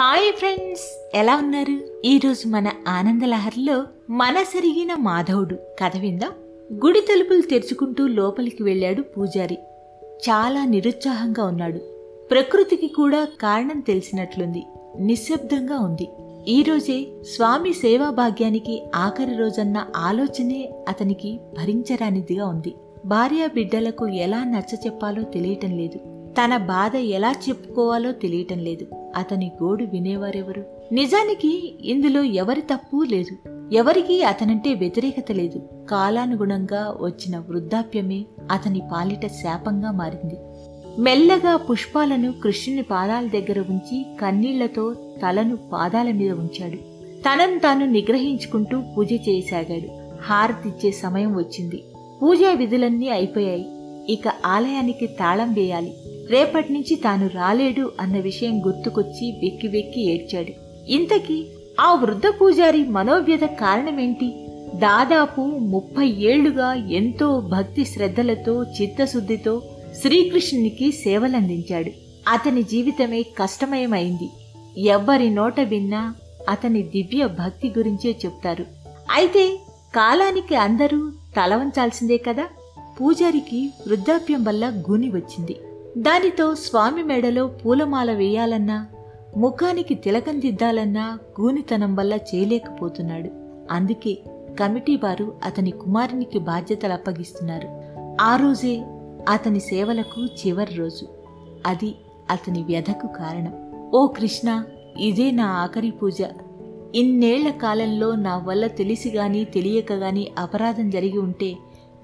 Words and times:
Hi 0.00 0.32
friends 0.32 1.10
ఎలా 1.14 1.36
ఉన్నారు? 1.36 1.80
ఈరోజు 2.04 2.48
మన 2.48 2.70
ఆనందలహరిలో 2.88 3.84
మనసరిగిన 4.10 4.94
మాధవుడు 4.94 5.54
కథ 5.54 5.96
విందాం. 5.96 6.30
గుడి 6.86 7.00
తలుపులు 7.00 7.40
తెరుచుకుంటూ 7.40 8.06
లోపలికి 8.06 8.62
వెళ్ళాడు 8.62 9.02
పూజారి. 9.02 9.58
చాలా 10.04 10.64
నిరుత్సాహంగా 10.64 11.44
ఉన్నాడు. 11.44 11.78
ప్రకృతికి 12.30 12.86
కూడా 12.86 13.24
కారణం 13.24 13.80
తెలిసినట్లుంది. 13.80 14.62
నిశ్శబ్దంగా 15.00 15.78
ఉంది. 15.78 16.08
ఈ 16.48 16.62
రోజే 16.62 17.06
స్వామి 17.34 17.72
సేవా 17.72 18.10
భాగ్యానికి 18.10 18.82
ఆఖరి 18.94 19.36
రోజన్న 19.36 19.86
ఆలోచనే 19.96 20.72
అతనికి 20.88 21.40
భరించరానిదిగా 21.58 22.46
ఉంది. 22.46 22.74
భార్యా 23.06 23.46
బిడ్డలకు 23.46 24.06
ఎలా 24.06 24.44
నచ్చ 24.44 24.76
చెప్పాలో 24.86 25.22
తెలియటం 25.22 25.76
లేదు. 25.76 26.17
తన 26.38 26.56
బాధ 26.56 26.96
ఎలా 26.96 27.34
చెప్పుకోవాలో 27.48 28.12
తెలియటం 28.12 28.58
లేదు. 28.58 28.86
అతని 29.16 29.52
గోడు 29.62 29.84
వినేవారెవరు? 29.84 30.64
నిజానికి 30.92 31.78
ఇందులో 31.80 32.22
ఎవరి 32.22 32.60
తప్పు 32.60 33.02
లేదు. 33.02 33.48
ఎవరికీ 33.74 34.22
అతనంటే 34.22 34.74
వ్యతిరేకత 34.74 35.32
లేదు. 35.32 35.86
కాలానుగుణంగా 35.90 36.98
వచ్చిన 37.00 37.38
వృద్ధాప్యమే 37.38 38.24
అతని 38.50 38.82
పాలిట 38.92 39.26
శాపంగా 39.26 39.90
మారింది. 39.90 40.36
మెల్లగా 41.00 41.56
పుష్పాలను 41.56 42.32
కృష్ణుని 42.32 42.82
పాదాల 42.82 43.26
దగ్గర 43.26 43.60
ఉంచి 43.60 44.06
కన్నీళ్ళతో 44.20 44.94
తలను 44.94 45.58
పాదాల 45.72 46.10
మీద 46.10 46.32
ఉంచాడు. 46.32 46.76
తనను 47.20 47.58
తాను 47.58 47.86
నిగ్రహించుకుంటూ 47.86 48.82
పూజ 48.96 49.12
చేయసాగాడు. 49.12 50.18
హారతిచ్చే 50.22 50.90
సమయం 50.90 51.36
వచ్చింది. 51.36 51.84
పూజా 52.22 52.52
విధులన్నీ 52.52 53.08
అయిపోయాయి. 53.08 53.66
ఇక 54.08 54.28
ఆలయానికి 54.46 55.06
తాళం 55.06 55.52
వేయాలి. 55.52 55.94
రేపటి 56.30 56.72
నుంచి 56.72 56.96
తాను 56.96 57.30
రాలేడు 57.34 57.92
అన్న 58.00 58.20
విషయం 58.20 58.66
గుర్తుకొచ్చి 58.66 59.30
వెక్కి 59.42 59.68
వెక్కి 59.68 60.00
ఏడ్చాడు. 60.00 60.52
ఇంతకీ 60.90 61.46
ఆ 61.80 61.94
వృద్ధ 61.94 62.22
పూజారి 62.40 62.84
మనోవ్యత 62.84 63.40
కారణమేంటి? 63.40 64.46
దాదాపు 64.74 65.40
ముప్పై 65.40 66.08
ఏళ్ళుగా 66.08 66.74
ఎంతో 66.74 67.40
భక్తి 67.40 67.84
శ్రద్ధలతో 67.84 68.64
చిత్తశుద్ధితో 68.64 69.62
శ్రీకృష్ణునికి 70.00 70.92
సేవలందించాడు. 70.92 71.90
అతని 72.28 72.62
జీవితమే 72.62 73.22
కష్టమయమైంది. 73.22 74.30
ఎవ్వరి 74.80 75.30
నోట 75.30 75.60
విన్నా 75.60 76.14
అతని 76.48 76.82
దివ్య 76.82 77.26
భక్తి 77.26 77.72
గురించే 77.78 78.10
చెప్తారు. 78.10 78.64
అయితే 79.10 79.56
కాలానికి 79.94 80.54
అందరూ 80.54 81.10
తలవంచాల్సిందే 81.10 82.16
కదా? 82.16 82.44
పూజారికి 83.00 83.72
వృద్ధాప్యం 83.86 84.44
వల్ల 84.44 84.70
గూని 84.70 85.08
వచ్చింది. 85.08 85.60
దానితో 85.98 86.54
స్వామి 86.54 87.02
మెడలో 87.02 87.46
పూలమాల 87.46 88.12
వేయాలన్నా 88.12 88.86
ముఖానికి 89.36 89.94
తిలకం 89.94 90.40
దిద్దాలన్నా 90.40 91.18
గూనితనం 91.40 91.94
వల్ల 91.94 92.12
చేయలేకపోతున్నాడు. 92.12 93.30
అందుకే 93.70 94.18
కమిటీ 94.60 94.96
వారు 94.96 95.36
అతని 95.44 95.70
కుమారునికి 95.70 96.38
బాధ్యతలు 96.38 96.92
అప్పగిస్తున్నారు. 96.92 97.68
ఆ 98.20 98.36
రోజే 98.36 98.84
అతని 99.28 99.60
సేవలకు 99.60 100.24
చివరి 100.24 100.74
రోజు. 100.74 101.08
అది 101.66 101.94
అతని 102.30 102.62
వ్యధకు 102.62 103.06
కారణం. 103.06 103.72
ఓ 103.94 104.06
కృష్ణ 104.06 104.64
ఇదే 105.00 105.30
నా 105.30 105.46
ఆఖరి 105.46 105.90
పూజ. 105.90 106.16
ఇన్నేళ్ళ 106.94 107.50
కాలంలో 107.50 108.14
నా 108.14 108.38
వల్ల 108.38 108.66
తెలిసి 108.66 109.10
గాని 109.10 109.44
తెలియక 109.44 109.92
గాని 109.92 110.28
అపరాధం 110.38 110.90
జరిగి 110.90 111.18
ఉంటే 111.18 111.56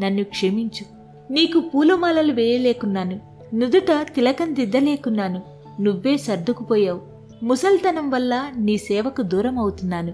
నన్ను 0.02 0.24
క్షమించు. 0.24 0.84
నీకు 1.32 1.60
పూలమాలలు 1.60 2.32
వేయలేకున్నాను. 2.32 3.20
నుదుట 3.54 4.06
తిలకం 4.14 4.54
దిద్దలేకున్నాను. 4.54 5.42
నువ్వే 5.80 6.16
సర్దుకుపోయావు. 6.16 7.00
ముసల్తనం 7.42 8.10
వల్ల 8.10 8.52
నీ 8.56 8.76
సేవకు 8.76 9.22
దూరం 9.22 9.58
అవుతున్నాను 9.58 10.12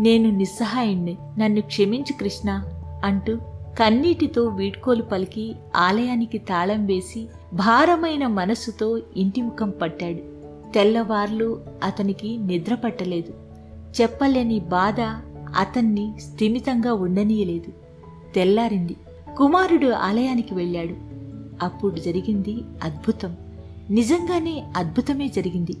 నేను 0.00 0.30
నిస్సహాయుణ్ణి. 0.30 1.16
నన్ను 1.38 1.60
క్షమించు 1.60 2.12
కృష్ణ 2.12 2.64
అంటూ 3.04 3.36
కన్నీటితో 3.78 4.44
వీడ్కోలు 4.44 5.02
పలికి 5.02 5.54
ఆలయానికి 5.76 6.38
తాళం 6.38 6.86
వేసి 6.86 7.28
భారమైన 7.54 8.26
మనస్సుతో 8.26 9.00
ఇంటి 9.16 9.42
ముఖం 9.42 9.70
పట్టాడు. 9.70 10.40
తెల్లవార్లు 10.72 11.60
అతనికి 11.84 12.38
నిద్ర 12.38 12.74
పట్టలేదు. 12.74 13.32
చెప్పలేని 14.02 14.60
బాధ 14.60 15.00
అతన్ని 15.56 16.14
స్థిమితంగా 16.20 16.92
ఉండనీయలేదు. 16.92 17.72
తెల్లారింది. 18.34 18.96
కుమారుడు 19.38 19.86
ఆలయానికి 19.86 20.54
వెళ్ళాడు. 20.54 20.94
అప్పుడు 21.64 22.00
జరిగింది 22.00 22.58
అద్భుతం. 22.82 23.36
నిజంగానే 23.90 24.64
అద్భుతమే 24.76 25.28
జరిగింది. 25.28 25.72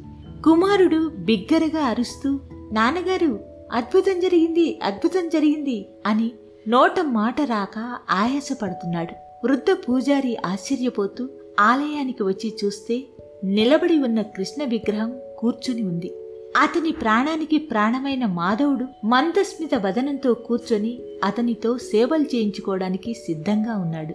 కుమారుడు 0.44 1.08
బిగ్గరగా 1.08 1.84
అరుస్తూ 1.84 2.40
నాన్నగారు 2.72 3.40
అద్భుతం 3.72 4.20
జరిగింది 4.20 4.80
అద్భుతం 4.82 5.28
జరిగింది 5.28 5.88
అని 6.06 6.32
నోట 6.68 7.00
మాట 7.00 7.40
రాక 7.40 7.98
ఆయాసపడుతున్నాడు. 8.10 9.14
వృద్ధ 9.44 9.78
పూజారి 9.88 10.36
ఆశ్చర్యపోతూ 10.46 11.28
ఆలయానికి 11.60 12.22
వచ్చి 12.22 12.54
చూస్తే 12.64 13.04
నిలబడి 13.44 14.02
ఉన్న 14.02 14.22
కృష్ణ 14.22 14.64
విగ్రహం 14.64 15.12
కూర్చుని 15.38 15.82
ఉంది. 15.82 16.12
అతని 16.56 16.92
ప్రాణానికి 16.92 17.58
ప్రాణమైన 17.58 18.26
మాధవుడు 18.26 19.06
మందస్మిత 19.06 19.74
వదనంతో 19.74 20.34
కూర్చొని 20.34 20.98
అతనితో 21.24 21.78
సేవలు 21.78 22.22
చేయించుకోవడానికి 22.22 23.14
సిద్ధంగా 23.14 23.76
ఉన్నాడు. 23.76 24.12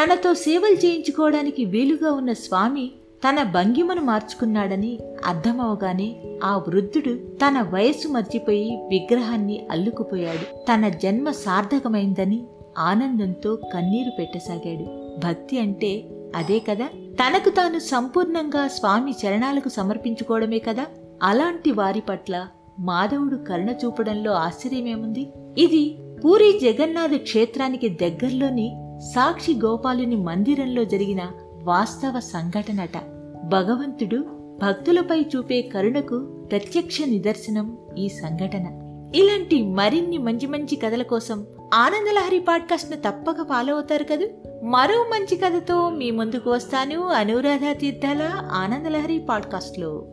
తనతో 0.00 0.34
సేవలు 0.34 0.86
చేయించుకోవడానికి 0.86 1.64
వీలుగా 1.64 2.12
ఉన్న 2.12 2.32
స్వామి 2.32 2.90
తన 3.28 3.42
భంగిమను 3.42 4.02
మార్చుకున్నాడని 4.02 4.98
అర్థమవగానే 5.26 6.16
ఆ 6.44 6.56
వృద్ధుడు 6.56 7.14
తన 7.14 7.60
వయస్సు 7.62 8.08
మర్చిపోయి 8.08 8.76
విగ్రహాన్ని 8.88 9.66
అల్లుకుపోయాడు. 9.70 10.64
తన 10.64 10.88
జన్మ 10.88 11.30
సార్థకమైందని 11.30 12.42
ఆనందంతో 12.78 13.56
కన్నీరు 13.56 14.10
పెట్టసాగాడు. 14.18 15.16
భక్తి 15.26 15.58
అంటే 15.58 16.04
అదే 16.36 16.58
కదా? 16.58 16.86
తనకు 16.94 17.48
తాను 17.48 17.78
సంపూర్ణంగా 17.78 18.68
స్వామి 18.68 19.14
చరణాలకు 19.26 19.68
సమర్పించుకోవడమే 19.68 20.58
కదా? 20.58 20.86
అలాంటి 21.22 21.72
వారి 21.72 22.00
పట్ల 22.00 22.46
మాధవుడు 22.78 23.36
కరుణ 23.36 23.70
చూపడంలో 23.70 24.32
ఆశ్చర్యమేముంది? 24.32 25.32
ఇది 25.58 25.98
పూరి 26.24 26.58
జగన్నాథ 26.62 27.10
క్షేత్రానికి 27.16 27.88
దగ్గరలోని 27.88 28.76
సాక్షి 29.14 29.54
గోపాలుని 29.64 30.16
మందిరంలో 30.16 30.84
జరిగిన 30.84 31.20
వాస్తవ 31.62 32.20
సంఘటనట. 32.20 32.98
భగవంతుడు 33.44 34.24
భక్తులపై 34.62 35.20
చూపే 35.20 35.62
కరుణకు 35.62 36.46
ప్రత్యక్ష 36.50 36.98
నిదర్శనం 37.06 37.78
ఈ 37.98 38.08
సంఘటన. 38.08 38.66
ఇలాంటి 39.14 39.62
మరిన్ని 39.62 40.18
మంచి 40.18 40.46
మంచి 40.46 40.76
కథల 40.76 41.02
కోసం 41.02 41.46
ఆనందలహరి 41.74 42.40
పాడ్కాస్ట్ను 42.40 42.96
తప్పక 42.96 43.36
ఫాలో 43.42 43.74
అవుతారు 43.74 44.04
కదూ? 44.04 44.28
మరో 44.64 45.02
మంచి 45.02 45.36
కథతో 45.36 45.90
మీ 45.90 46.10
ముందుకు 46.10 46.50
వస్తాను 46.50 47.00
అనురాధ 47.00 47.78
తీర్థాల 47.78 48.48
ఆనందలహరి 48.52 49.18
పాడ్కాస్ట్లో 49.18 50.04